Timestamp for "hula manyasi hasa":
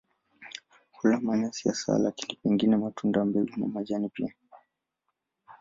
0.91-1.97